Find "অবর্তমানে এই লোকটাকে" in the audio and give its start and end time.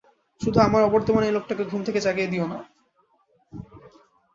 0.83-1.63